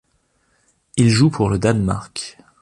[0.97, 2.39] Il joue pour le Danemark.